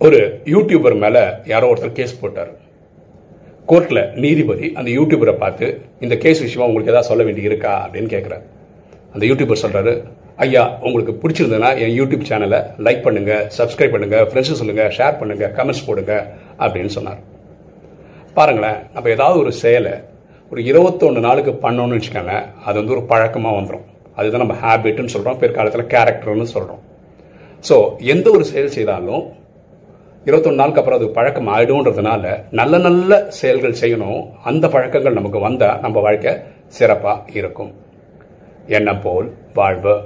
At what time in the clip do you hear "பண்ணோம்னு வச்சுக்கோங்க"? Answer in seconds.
21.64-22.34